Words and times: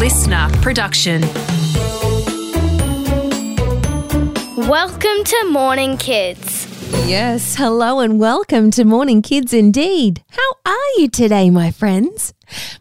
LiSTNR 0.00 0.62
production. 0.62 1.20
Welcome 4.66 5.24
to 5.24 5.46
Morning 5.50 5.98
Kids. 5.98 6.66
Yes, 7.06 7.56
hello 7.56 8.00
and 8.00 8.18
welcome 8.18 8.70
to 8.70 8.86
Morning 8.86 9.20
Kids 9.20 9.52
indeed. 9.52 10.24
How 10.30 10.52
are 10.64 10.88
you 10.96 11.10
today, 11.10 11.50
my 11.50 11.70
friends? 11.70 12.32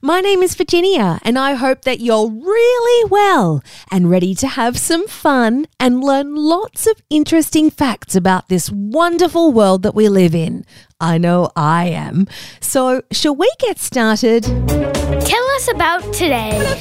My 0.01 0.21
name 0.21 0.41
is 0.41 0.55
Virginia, 0.55 1.19
and 1.23 1.37
I 1.37 1.55
hope 1.55 1.81
that 1.81 1.99
you're 1.99 2.29
really 2.29 3.09
well 3.09 3.61
and 3.91 4.09
ready 4.09 4.33
to 4.35 4.47
have 4.47 4.77
some 4.77 5.05
fun 5.07 5.65
and 5.77 6.01
learn 6.01 6.35
lots 6.35 6.87
of 6.87 7.01
interesting 7.09 7.69
facts 7.69 8.15
about 8.15 8.47
this 8.47 8.71
wonderful 8.71 9.51
world 9.51 9.83
that 9.83 9.93
we 9.93 10.07
live 10.07 10.33
in. 10.33 10.65
I 11.01 11.17
know 11.17 11.51
I 11.55 11.87
am. 11.87 12.27
So, 12.61 13.01
shall 13.11 13.35
we 13.35 13.51
get 13.59 13.77
started? 13.77 14.43
Tell 14.43 15.45
us 15.55 15.69
about 15.71 16.13
today. 16.13 16.78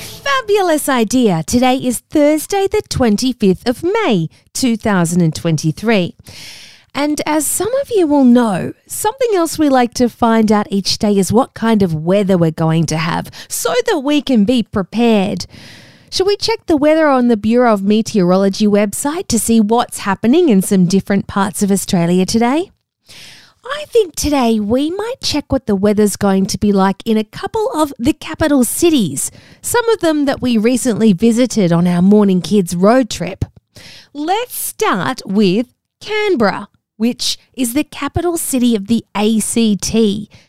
Fabulous 0.48 0.88
idea. 0.88 1.42
Today 1.46 1.76
is 1.76 1.98
Thursday, 1.98 2.66
the 2.66 2.80
25th 2.88 3.68
of 3.68 3.82
May, 3.82 4.30
2023. 4.54 6.16
And 6.94 7.20
as 7.26 7.46
some 7.46 7.74
of 7.82 7.90
you 7.90 8.06
will 8.06 8.24
know, 8.24 8.72
something 8.86 9.28
else 9.34 9.58
we 9.58 9.68
like 9.68 9.92
to 9.94 10.08
find 10.08 10.50
out 10.50 10.66
each 10.70 10.96
day 10.96 11.18
is 11.18 11.30
what 11.30 11.52
kind 11.52 11.82
of 11.82 11.94
weather 11.94 12.38
we're 12.38 12.50
going 12.50 12.86
to 12.86 12.96
have 12.96 13.30
so 13.48 13.74
that 13.88 13.98
we 13.98 14.22
can 14.22 14.46
be 14.46 14.62
prepared. 14.62 15.44
Should 16.10 16.26
we 16.26 16.38
check 16.38 16.64
the 16.64 16.78
weather 16.78 17.08
on 17.08 17.28
the 17.28 17.36
Bureau 17.36 17.74
of 17.74 17.82
Meteorology 17.82 18.66
website 18.66 19.28
to 19.28 19.38
see 19.38 19.60
what's 19.60 19.98
happening 19.98 20.48
in 20.48 20.62
some 20.62 20.86
different 20.86 21.26
parts 21.26 21.62
of 21.62 21.70
Australia 21.70 22.24
today? 22.24 22.70
I 23.70 23.84
think 23.86 24.14
today 24.14 24.58
we 24.58 24.90
might 24.90 25.20
check 25.22 25.52
what 25.52 25.66
the 25.66 25.77
weather's 25.77 26.16
going 26.16 26.46
to 26.46 26.58
be 26.58 26.72
like 26.72 27.02
in 27.04 27.16
a 27.16 27.24
couple 27.24 27.70
of 27.72 27.92
the 27.98 28.12
capital 28.12 28.64
cities, 28.64 29.30
some 29.60 29.88
of 29.91 30.00
them 30.00 30.24
that 30.24 30.41
we 30.41 30.56
recently 30.56 31.12
visited 31.12 31.70
on 31.72 31.86
our 31.86 32.02
Morning 32.02 32.41
Kids 32.41 32.74
road 32.74 33.11
trip. 33.11 33.44
Let's 34.12 34.56
start 34.56 35.20
with 35.27 35.74
Canberra, 36.00 36.69
which 36.96 37.39
is 37.52 37.74
the 37.74 37.84
capital 37.84 38.39
city 38.39 38.74
of 38.74 38.86
the 38.86 39.05
ACT, 39.14 39.94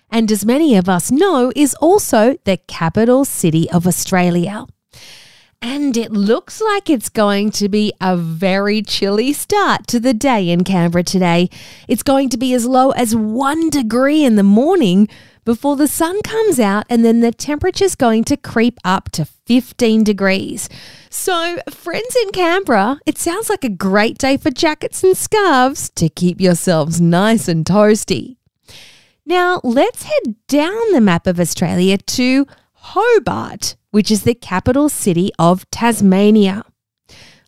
and 0.09 0.31
as 0.31 0.45
many 0.45 0.75
of 0.75 0.87
us 0.87 1.11
know, 1.11 1.51
is 1.55 1.75
also 1.75 2.37
the 2.45 2.57
capital 2.67 3.25
city 3.25 3.69
of 3.69 3.85
Australia. 3.85 4.65
And 5.61 5.97
it 5.97 6.11
looks 6.11 6.61
like 6.61 6.89
it's 6.89 7.09
going 7.09 7.51
to 7.51 7.67
be 7.67 7.91
a 7.99 8.15
very 8.15 8.81
chilly 8.81 9.33
start 9.33 9.87
to 9.87 9.99
the 9.99 10.13
day 10.13 10.49
in 10.49 10.63
Canberra 10.63 11.03
today. 11.03 11.49
It's 11.87 12.03
going 12.03 12.29
to 12.29 12.37
be 12.37 12.53
as 12.53 12.65
low 12.65 12.91
as 12.91 13.13
one 13.13 13.69
degree 13.69 14.23
in 14.23 14.35
the 14.35 14.43
morning 14.43 15.09
before 15.43 15.75
the 15.75 15.87
sun 15.87 16.21
comes 16.21 16.59
out, 16.59 16.85
and 16.89 17.03
then 17.03 17.21
the 17.21 17.31
temperature's 17.31 17.95
going 17.95 18.23
to 18.25 18.37
creep 18.37 18.77
up 18.85 19.09
to 19.11 19.25
15 19.25 20.03
degrees. 20.03 20.69
So, 21.09 21.57
friends 21.69 22.15
in 22.23 22.29
Canberra, 22.31 22.99
it 23.05 23.17
sounds 23.17 23.49
like 23.49 23.63
a 23.63 23.69
great 23.69 24.17
day 24.17 24.37
for 24.37 24.51
jackets 24.51 25.03
and 25.03 25.17
scarves 25.17 25.89
to 25.95 26.07
keep 26.07 26.39
yourselves 26.39 27.01
nice 27.01 27.47
and 27.47 27.65
toasty. 27.65 28.37
Now, 29.25 29.59
let's 29.63 30.03
head 30.03 30.35
down 30.47 30.91
the 30.91 31.01
map 31.01 31.27
of 31.27 31.39
Australia 31.39 31.97
to 31.97 32.45
Hobart, 32.81 33.75
which 33.91 34.09
is 34.09 34.23
the 34.23 34.33
capital 34.33 34.89
city 34.89 35.31
of 35.37 35.69
Tasmania. 35.71 36.63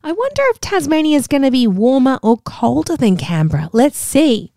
I 0.04 0.12
wonder 0.12 0.42
if 0.50 0.60
Tasmania 0.60 1.18
is 1.18 1.28
going 1.28 1.44
to 1.44 1.52
be 1.52 1.68
warmer 1.68 2.20
or 2.24 2.38
colder 2.38 2.98
than 2.98 3.18
Canberra. 3.18 3.70
Let's 3.72 3.98
see. 3.98 4.52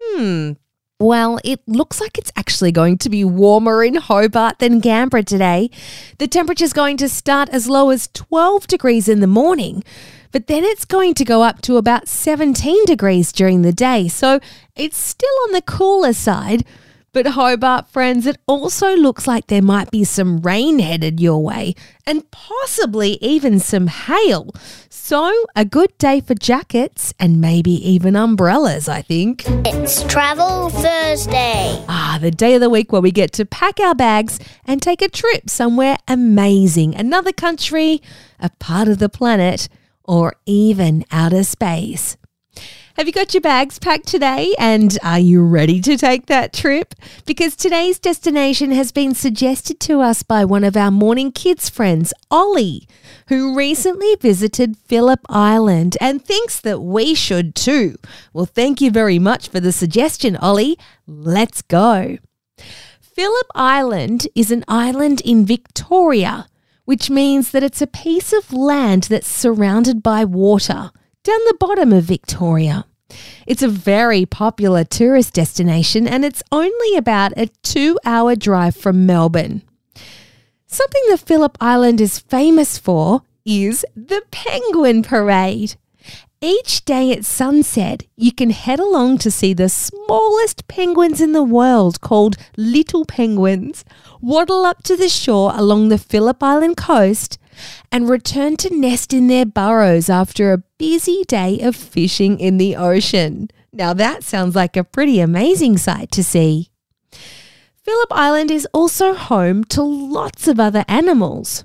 Hmm. 0.00 0.52
Well, 0.98 1.40
it 1.42 1.60
looks 1.66 2.00
like 2.00 2.16
it's 2.16 2.30
actually 2.36 2.70
going 2.70 2.98
to 2.98 3.10
be 3.10 3.24
warmer 3.24 3.82
in 3.82 3.96
Hobart 3.96 4.60
than 4.60 4.80
Canberra 4.80 5.24
today. 5.24 5.70
The 6.18 6.28
temperature's 6.28 6.72
going 6.72 6.96
to 6.98 7.08
start 7.08 7.48
as 7.48 7.68
low 7.68 7.90
as 7.90 8.08
12 8.12 8.68
degrees 8.68 9.08
in 9.08 9.18
the 9.18 9.26
morning, 9.26 9.82
but 10.30 10.46
then 10.46 10.62
it's 10.62 10.84
going 10.84 11.14
to 11.14 11.24
go 11.24 11.42
up 11.42 11.60
to 11.62 11.76
about 11.76 12.06
17 12.06 12.84
degrees 12.84 13.32
during 13.32 13.62
the 13.62 13.72
day. 13.72 14.06
So 14.06 14.38
it's 14.76 14.96
still 14.96 15.34
on 15.46 15.52
the 15.52 15.62
cooler 15.62 16.12
side, 16.12 16.64
but 17.12 17.26
Hobart, 17.26 17.88
friends, 17.88 18.26
it 18.26 18.38
also 18.46 18.96
looks 18.96 19.26
like 19.26 19.46
there 19.46 19.62
might 19.62 19.90
be 19.90 20.02
some 20.02 20.40
rain 20.40 20.78
headed 20.78 21.20
your 21.20 21.42
way 21.42 21.74
and 22.06 22.28
possibly 22.30 23.18
even 23.20 23.60
some 23.60 23.86
hail. 23.86 24.50
So, 24.88 25.30
a 25.54 25.64
good 25.64 25.96
day 25.98 26.20
for 26.20 26.34
jackets 26.34 27.12
and 27.18 27.40
maybe 27.40 27.72
even 27.72 28.16
umbrellas, 28.16 28.88
I 28.88 29.02
think. 29.02 29.44
It's 29.66 30.02
Travel 30.04 30.70
Thursday. 30.70 31.84
Ah, 31.88 32.18
the 32.20 32.30
day 32.30 32.54
of 32.54 32.62
the 32.62 32.70
week 32.70 32.92
where 32.92 33.02
we 33.02 33.10
get 33.10 33.32
to 33.32 33.44
pack 33.44 33.78
our 33.78 33.94
bags 33.94 34.38
and 34.64 34.80
take 34.80 35.02
a 35.02 35.08
trip 35.08 35.50
somewhere 35.50 35.98
amazing. 36.08 36.94
Another 36.94 37.32
country, 37.32 38.00
a 38.40 38.48
part 38.58 38.88
of 38.88 38.98
the 38.98 39.10
planet, 39.10 39.68
or 40.04 40.34
even 40.46 41.04
outer 41.10 41.44
space. 41.44 42.16
Have 42.96 43.06
you 43.06 43.12
got 43.12 43.32
your 43.32 43.40
bags 43.40 43.78
packed 43.78 44.06
today? 44.06 44.54
And 44.58 44.98
are 45.02 45.18
you 45.18 45.42
ready 45.42 45.80
to 45.80 45.96
take 45.96 46.26
that 46.26 46.52
trip? 46.52 46.94
Because 47.24 47.56
today's 47.56 47.98
destination 47.98 48.70
has 48.70 48.92
been 48.92 49.14
suggested 49.14 49.80
to 49.80 50.00
us 50.00 50.22
by 50.22 50.44
one 50.44 50.62
of 50.62 50.76
our 50.76 50.90
morning 50.90 51.32
kids 51.32 51.70
friends, 51.70 52.12
Ollie, 52.30 52.86
who 53.28 53.56
recently 53.56 54.14
visited 54.16 54.76
Phillip 54.76 55.20
Island 55.30 55.96
and 56.02 56.22
thinks 56.22 56.60
that 56.60 56.80
we 56.80 57.14
should 57.14 57.54
too. 57.54 57.96
Well, 58.34 58.46
thank 58.46 58.82
you 58.82 58.90
very 58.90 59.18
much 59.18 59.48
for 59.48 59.58
the 59.58 59.72
suggestion, 59.72 60.36
Ollie. 60.36 60.78
Let's 61.06 61.62
go. 61.62 62.18
Phillip 63.00 63.46
Island 63.54 64.28
is 64.34 64.50
an 64.50 64.64
island 64.68 65.22
in 65.22 65.46
Victoria, 65.46 66.46
which 66.84 67.08
means 67.08 67.52
that 67.52 67.62
it's 67.62 67.82
a 67.82 67.86
piece 67.86 68.34
of 68.34 68.52
land 68.52 69.04
that's 69.04 69.28
surrounded 69.28 70.02
by 70.02 70.26
water 70.26 70.90
down 71.22 71.38
the 71.46 71.56
bottom 71.58 71.92
of 71.92 72.04
Victoria. 72.04 72.84
It's 73.46 73.62
a 73.62 73.68
very 73.68 74.26
popular 74.26 74.84
tourist 74.84 75.34
destination 75.34 76.08
and 76.08 76.24
it's 76.24 76.42
only 76.50 76.96
about 76.96 77.32
a 77.36 77.46
two 77.62 77.98
hour 78.04 78.34
drive 78.34 78.74
from 78.74 79.06
Melbourne. 79.06 79.62
Something 80.66 81.02
that 81.08 81.20
Phillip 81.20 81.56
Island 81.60 82.00
is 82.00 82.18
famous 82.18 82.78
for 82.78 83.22
is 83.44 83.84
the 83.94 84.22
Penguin 84.30 85.02
Parade. 85.02 85.76
Each 86.40 86.84
day 86.84 87.12
at 87.12 87.24
sunset, 87.24 88.02
you 88.16 88.32
can 88.32 88.50
head 88.50 88.80
along 88.80 89.18
to 89.18 89.30
see 89.30 89.54
the 89.54 89.68
smallest 89.68 90.66
penguins 90.66 91.20
in 91.20 91.32
the 91.32 91.42
world 91.44 92.00
called 92.00 92.36
little 92.56 93.04
penguins 93.04 93.84
waddle 94.20 94.64
up 94.64 94.82
to 94.84 94.96
the 94.96 95.08
shore 95.08 95.52
along 95.54 95.88
the 95.88 95.98
Phillip 95.98 96.42
Island 96.42 96.76
coast 96.76 97.38
and 97.90 98.08
return 98.08 98.56
to 98.58 98.74
nest 98.74 99.12
in 99.12 99.26
their 99.26 99.46
burrows 99.46 100.08
after 100.08 100.52
a 100.52 100.62
busy 100.78 101.24
day 101.26 101.60
of 101.60 101.76
fishing 101.76 102.40
in 102.40 102.56
the 102.56 102.76
ocean. 102.76 103.48
Now, 103.72 103.92
that 103.94 104.24
sounds 104.24 104.54
like 104.54 104.76
a 104.76 104.84
pretty 104.84 105.20
amazing 105.20 105.78
sight 105.78 106.10
to 106.12 106.22
see. 106.22 106.70
Phillip 107.82 108.12
Island 108.12 108.50
is 108.50 108.68
also 108.72 109.14
home 109.14 109.64
to 109.64 109.82
lots 109.82 110.46
of 110.46 110.60
other 110.60 110.84
animals. 110.86 111.64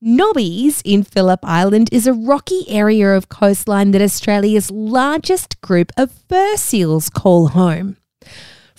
Nobbies 0.00 0.82
in 0.84 1.02
Phillip 1.02 1.40
Island 1.42 1.88
is 1.90 2.06
a 2.06 2.12
rocky 2.12 2.64
area 2.68 3.16
of 3.16 3.28
coastline 3.28 3.90
that 3.92 4.02
Australia's 4.02 4.70
largest 4.70 5.60
group 5.62 5.90
of 5.96 6.12
fur 6.28 6.56
seals 6.56 7.08
call 7.08 7.48
home. 7.48 7.96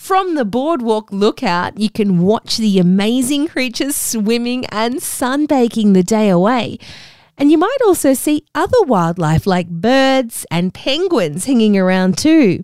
From 0.08 0.36
the 0.36 0.46
boardwalk 0.46 1.12
lookout, 1.12 1.78
you 1.78 1.90
can 1.90 2.20
watch 2.22 2.56
the 2.56 2.78
amazing 2.78 3.46
creatures 3.46 3.94
swimming 3.94 4.64
and 4.72 5.02
sunbaking 5.02 5.92
the 5.92 6.02
day 6.02 6.30
away. 6.30 6.78
And 7.36 7.50
you 7.50 7.58
might 7.58 7.76
also 7.84 8.14
see 8.14 8.46
other 8.54 8.80
wildlife 8.84 9.46
like 9.46 9.68
birds 9.68 10.46
and 10.50 10.72
penguins 10.72 11.44
hanging 11.44 11.76
around 11.76 12.16
too. 12.16 12.62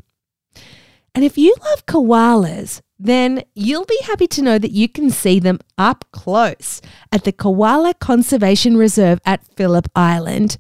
And 1.15 1.23
if 1.23 1.37
you 1.37 1.55
love 1.67 1.85
koalas, 1.85 2.81
then 2.99 3.45
you'll 3.55 3.85
be 3.85 4.01
happy 4.05 4.27
to 4.29 4.41
know 4.41 4.59
that 4.59 4.73
you 4.73 4.89
can 4.89 5.11
see 5.11 5.39
them 5.39 5.59
up 5.77 6.07
close 6.13 6.81
at 7.13 7.25
the 7.25 7.33
Koala 7.33 7.93
Conservation 7.93 8.79
Reserve 8.79 9.21
at 9.27 9.47
Phillip 9.55 9.91
Island. 9.95 10.57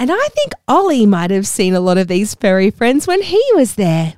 And 0.00 0.10
I 0.10 0.28
think 0.32 0.50
Ollie 0.66 1.06
might 1.06 1.30
have 1.30 1.46
seen 1.46 1.74
a 1.74 1.80
lot 1.80 1.96
of 1.96 2.08
these 2.08 2.34
furry 2.34 2.72
friends 2.72 3.06
when 3.06 3.22
he 3.22 3.40
was 3.54 3.76
there. 3.76 4.17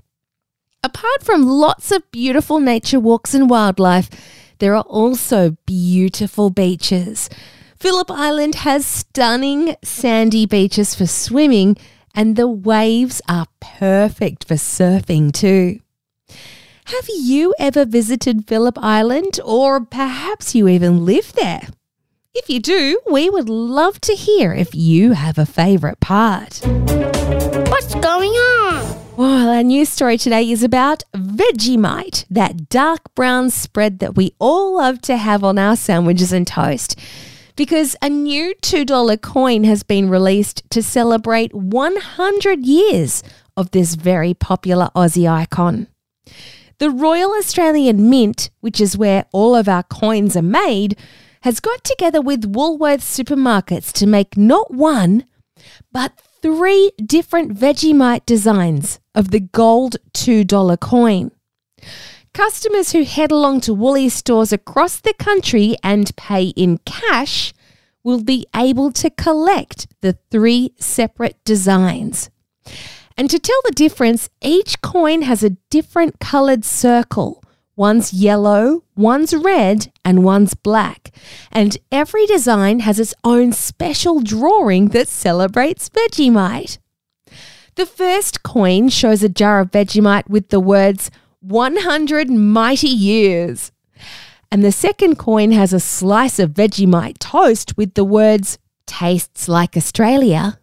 Apart 0.82 1.22
from 1.22 1.46
lots 1.46 1.92
of 1.92 2.10
beautiful 2.10 2.58
nature 2.58 2.98
walks 2.98 3.34
and 3.34 3.50
wildlife, 3.50 4.08
there 4.60 4.74
are 4.74 4.84
also 4.84 5.58
beautiful 5.66 6.48
beaches. 6.48 7.28
Phillip 7.78 8.10
Island 8.10 8.54
has 8.56 8.86
stunning 8.86 9.76
sandy 9.84 10.46
beaches 10.46 10.94
for 10.94 11.06
swimming, 11.06 11.76
and 12.14 12.34
the 12.34 12.48
waves 12.48 13.20
are 13.28 13.46
perfect 13.60 14.44
for 14.44 14.54
surfing 14.54 15.32
too. 15.34 15.80
Have 16.86 17.08
you 17.14 17.54
ever 17.58 17.84
visited 17.84 18.48
Phillip 18.48 18.78
Island, 18.78 19.38
or 19.44 19.84
perhaps 19.84 20.54
you 20.54 20.66
even 20.66 21.04
live 21.04 21.34
there? 21.34 21.68
If 22.32 22.48
you 22.48 22.58
do, 22.58 23.00
we 23.10 23.28
would 23.28 23.50
love 23.50 24.00
to 24.02 24.14
hear 24.14 24.54
if 24.54 24.74
you 24.74 25.12
have 25.12 25.36
a 25.36 25.44
favourite 25.44 26.00
part. 26.00 26.60
What's 26.64 27.94
going 27.96 28.30
on? 28.30 28.59
Well, 29.20 29.50
our 29.50 29.62
news 29.62 29.90
story 29.90 30.16
today 30.16 30.50
is 30.50 30.62
about 30.62 31.02
Vegemite, 31.14 32.24
that 32.30 32.70
dark 32.70 33.14
brown 33.14 33.50
spread 33.50 33.98
that 33.98 34.16
we 34.16 34.32
all 34.38 34.78
love 34.78 35.02
to 35.02 35.18
have 35.18 35.44
on 35.44 35.58
our 35.58 35.76
sandwiches 35.76 36.32
and 36.32 36.46
toast. 36.46 36.98
because 37.54 37.96
a 38.00 38.08
new 38.08 38.54
$2 38.62 39.20
coin 39.20 39.64
has 39.64 39.82
been 39.82 40.08
released 40.08 40.62
to 40.70 40.82
celebrate 40.82 41.52
100 41.52 42.64
years 42.64 43.22
of 43.58 43.72
this 43.72 43.94
very 43.94 44.32
popular 44.32 44.88
Aussie 44.96 45.30
icon. 45.30 45.86
The 46.78 46.88
Royal 46.88 47.32
Australian 47.32 48.08
Mint, 48.08 48.48
which 48.60 48.80
is 48.80 48.96
where 48.96 49.26
all 49.32 49.54
of 49.54 49.68
our 49.68 49.82
coins 49.82 50.34
are 50.34 50.40
made, 50.40 50.96
has 51.42 51.60
got 51.60 51.84
together 51.84 52.22
with 52.22 52.54
Woolworths 52.54 53.04
supermarkets 53.04 53.92
to 53.92 54.06
make 54.06 54.38
not 54.38 54.72
one, 54.72 55.26
but 55.92 56.18
three 56.42 56.92
different 57.04 57.54
Vegemite 57.54 58.24
designs 58.26 59.00
of 59.14 59.30
the 59.30 59.40
gold 59.40 59.96
$2 60.12 60.80
coin. 60.80 61.30
Customers 62.32 62.92
who 62.92 63.04
head 63.04 63.32
along 63.32 63.60
to 63.62 63.74
Woolies 63.74 64.14
stores 64.14 64.52
across 64.52 65.00
the 65.00 65.14
country 65.14 65.76
and 65.82 66.14
pay 66.16 66.48
in 66.48 66.78
cash 66.78 67.52
will 68.02 68.22
be 68.22 68.46
able 68.54 68.92
to 68.92 69.10
collect 69.10 69.88
the 70.00 70.16
three 70.30 70.72
separate 70.78 71.36
designs. 71.44 72.30
And 73.16 73.28
to 73.28 73.38
tell 73.38 73.60
the 73.64 73.72
difference, 73.72 74.30
each 74.40 74.80
coin 74.80 75.22
has 75.22 75.42
a 75.42 75.56
different 75.68 76.20
coloured 76.20 76.64
circle. 76.64 77.42
One's 77.76 78.12
yellow, 78.12 78.84
one's 78.94 79.34
red, 79.34 79.92
and 80.04 80.24
one's 80.24 80.54
black. 80.54 81.12
And 81.50 81.78
every 81.90 82.26
design 82.26 82.80
has 82.80 83.00
its 83.00 83.14
own 83.24 83.52
special 83.52 84.20
drawing 84.20 84.88
that 84.88 85.08
celebrates 85.08 85.88
Vegemite. 85.88 86.78
The 87.76 87.86
first 87.86 88.42
coin 88.42 88.88
shows 88.88 89.22
a 89.22 89.28
jar 89.28 89.60
of 89.60 89.70
Vegemite 89.70 90.28
with 90.28 90.48
the 90.48 90.60
words 90.60 91.10
100 91.40 92.28
mighty 92.28 92.88
years. 92.88 93.72
And 94.52 94.64
the 94.64 94.72
second 94.72 95.16
coin 95.16 95.52
has 95.52 95.72
a 95.72 95.80
slice 95.80 96.38
of 96.38 96.50
Vegemite 96.50 97.18
toast 97.18 97.76
with 97.76 97.94
the 97.94 98.04
words 98.04 98.58
tastes 98.86 99.48
like 99.48 99.76
Australia. 99.76 100.58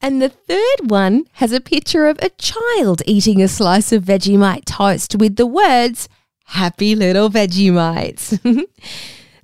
And 0.00 0.22
the 0.22 0.28
third 0.28 0.90
one 0.90 1.24
has 1.34 1.52
a 1.52 1.60
picture 1.60 2.06
of 2.06 2.18
a 2.22 2.30
child 2.30 3.02
eating 3.04 3.42
a 3.42 3.48
slice 3.48 3.92
of 3.92 4.04
Vegemite 4.04 4.64
toast 4.64 5.16
with 5.16 5.34
the 5.34 5.46
words, 5.46 6.08
Happy 6.52 6.94
Little 6.94 7.28
Vegemites. 7.28 8.38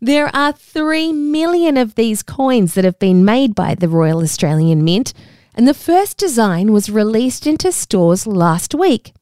there 0.00 0.34
are 0.34 0.52
3 0.52 1.12
million 1.12 1.76
of 1.76 1.94
these 1.96 2.22
coins 2.22 2.74
that 2.74 2.84
have 2.84 2.98
been 2.98 3.24
made 3.24 3.54
by 3.54 3.74
the 3.74 3.88
Royal 3.88 4.22
Australian 4.22 4.82
Mint, 4.82 5.12
and 5.54 5.68
the 5.68 5.74
first 5.74 6.16
design 6.16 6.72
was 6.72 6.88
released 6.88 7.46
into 7.46 7.70
stores 7.72 8.26
last 8.26 8.74
week. 8.74 9.12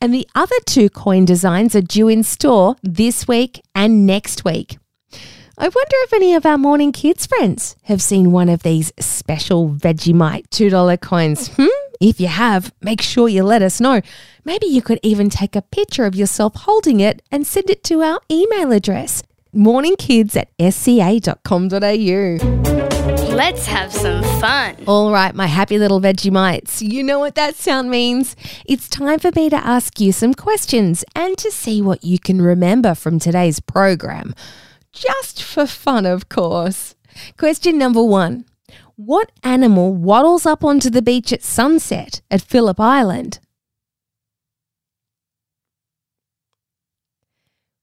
And 0.00 0.14
the 0.14 0.28
other 0.36 0.54
two 0.66 0.88
coin 0.88 1.24
designs 1.24 1.74
are 1.74 1.80
due 1.80 2.08
in 2.08 2.22
store 2.22 2.76
this 2.82 3.26
week 3.26 3.60
and 3.74 4.06
next 4.06 4.44
week. 4.44 4.78
I 5.58 5.64
wonder 5.64 5.96
if 6.04 6.12
any 6.12 6.32
of 6.34 6.46
our 6.46 6.58
morning 6.58 6.92
kids 6.92 7.26
friends 7.26 7.76
have 7.82 8.00
seen 8.00 8.30
one 8.30 8.48
of 8.48 8.62
these 8.62 8.92
special 9.00 9.68
Vegemite 9.68 10.46
$2 10.50 11.00
coins. 11.00 11.48
Hmm? 11.56 11.66
If 12.00 12.20
you 12.20 12.28
have, 12.28 12.72
make 12.80 13.00
sure 13.00 13.28
you 13.28 13.42
let 13.42 13.62
us 13.62 13.80
know. 13.80 14.00
Maybe 14.44 14.66
you 14.66 14.82
could 14.82 15.00
even 15.02 15.30
take 15.30 15.56
a 15.56 15.62
picture 15.62 16.04
of 16.04 16.14
yourself 16.14 16.54
holding 16.54 17.00
it 17.00 17.22
and 17.30 17.46
send 17.46 17.70
it 17.70 17.82
to 17.84 18.02
our 18.02 18.20
email 18.30 18.72
address 18.72 19.22
morningkids 19.54 20.36
at 20.36 20.50
sca.com.au. 20.72 21.76
Let's 23.34 23.66
have 23.66 23.92
some 23.92 24.22
fun. 24.40 24.76
All 24.86 25.12
right, 25.12 25.34
my 25.34 25.46
happy 25.46 25.78
little 25.78 26.00
Vegemites. 26.00 26.80
You 26.80 27.02
know 27.02 27.18
what 27.18 27.34
that 27.34 27.54
sound 27.56 27.90
means. 27.90 28.36
It's 28.64 28.88
time 28.88 29.18
for 29.18 29.30
me 29.34 29.50
to 29.50 29.56
ask 29.56 30.00
you 30.00 30.12
some 30.12 30.34
questions 30.34 31.04
and 31.14 31.36
to 31.38 31.50
see 31.50 31.82
what 31.82 32.04
you 32.04 32.18
can 32.18 32.40
remember 32.40 32.94
from 32.94 33.18
today's 33.18 33.60
program 33.60 34.34
just 34.96 35.42
for 35.42 35.66
fun, 35.66 36.06
of 36.06 36.28
course. 36.28 36.94
Question 37.36 37.78
number 37.78 38.02
one 38.02 38.46
What 38.96 39.30
animal 39.42 39.92
waddles 39.94 40.46
up 40.46 40.64
onto 40.64 40.88
the 40.88 41.02
beach 41.02 41.30
at 41.30 41.42
sunset 41.42 42.22
at 42.30 42.40
Phillip 42.40 42.80
Island? 42.80 43.40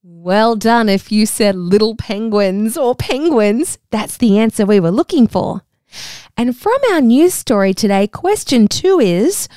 Well 0.01 0.55
done 0.55 0.89
if 0.89 1.11
you 1.11 1.27
said 1.27 1.55
little 1.55 1.95
penguins 1.95 2.75
or 2.75 2.95
penguins. 2.95 3.77
That's 3.91 4.17
the 4.17 4.39
answer 4.39 4.65
we 4.65 4.79
were 4.79 4.89
looking 4.89 5.27
for. 5.27 5.61
And 6.35 6.57
from 6.57 6.79
our 6.91 6.99
news 6.99 7.35
story 7.35 7.75
today, 7.75 8.07
question 8.07 8.67
two 8.67 8.99
is 8.99 9.47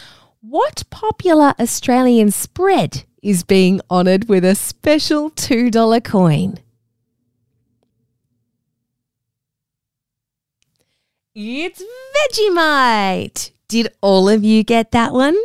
What 0.42 0.84
popular 0.90 1.54
Australian 1.58 2.32
spread 2.32 3.04
is 3.22 3.44
being 3.44 3.80
honoured 3.90 4.28
with 4.28 4.44
a 4.44 4.54
special 4.54 5.30
$2 5.30 6.04
coin? 6.04 6.58
It's 11.38 11.84
Vegemite! 12.16 13.50
Did 13.68 13.92
all 14.00 14.26
of 14.26 14.42
you 14.42 14.64
get 14.64 14.92
that 14.92 15.12
one? 15.12 15.36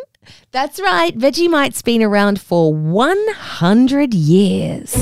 That's 0.52 0.80
right, 0.80 1.14
Vegemite's 1.14 1.82
been 1.82 2.02
around 2.02 2.40
for 2.40 2.74
100 2.74 4.14
years. 4.14 4.94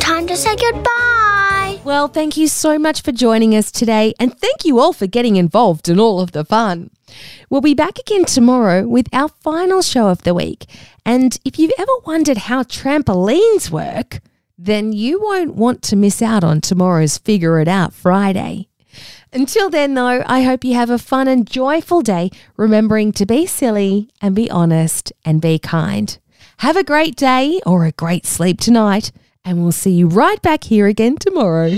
Time 0.00 0.26
to 0.28 0.38
say 0.38 0.56
goodbye. 0.56 1.78
Well, 1.84 2.08
thank 2.08 2.38
you 2.38 2.48
so 2.48 2.78
much 2.78 3.02
for 3.02 3.12
joining 3.12 3.54
us 3.54 3.70
today, 3.70 4.14
and 4.18 4.34
thank 4.34 4.64
you 4.64 4.80
all 4.80 4.94
for 4.94 5.06
getting 5.06 5.36
involved 5.36 5.90
in 5.90 6.00
all 6.00 6.22
of 6.22 6.32
the 6.32 6.46
fun. 6.46 6.88
We'll 7.50 7.60
be 7.60 7.74
back 7.74 7.98
again 7.98 8.24
tomorrow 8.24 8.88
with 8.88 9.08
our 9.12 9.28
final 9.28 9.82
show 9.82 10.08
of 10.08 10.22
the 10.22 10.32
week. 10.32 10.64
And 11.04 11.38
if 11.44 11.58
you've 11.58 11.78
ever 11.78 11.92
wondered 12.06 12.38
how 12.38 12.62
trampolines 12.62 13.70
work, 13.70 14.20
then 14.56 14.94
you 14.94 15.20
won't 15.20 15.54
want 15.54 15.82
to 15.82 15.96
miss 15.96 16.22
out 16.22 16.44
on 16.44 16.62
tomorrow's 16.62 17.18
Figure 17.18 17.60
It 17.60 17.68
Out 17.68 17.92
Friday. 17.92 18.69
Until 19.32 19.70
then, 19.70 19.94
though, 19.94 20.24
I 20.26 20.42
hope 20.42 20.64
you 20.64 20.74
have 20.74 20.90
a 20.90 20.98
fun 20.98 21.28
and 21.28 21.48
joyful 21.48 22.02
day, 22.02 22.30
remembering 22.56 23.12
to 23.12 23.24
be 23.24 23.46
silly 23.46 24.08
and 24.20 24.34
be 24.34 24.50
honest 24.50 25.12
and 25.24 25.40
be 25.40 25.58
kind. 25.58 26.18
Have 26.58 26.76
a 26.76 26.82
great 26.82 27.14
day 27.14 27.60
or 27.64 27.84
a 27.84 27.92
great 27.92 28.26
sleep 28.26 28.58
tonight, 28.58 29.12
and 29.44 29.62
we'll 29.62 29.70
see 29.70 29.92
you 29.92 30.08
right 30.08 30.42
back 30.42 30.64
here 30.64 30.88
again 30.88 31.16
tomorrow. 31.16 31.70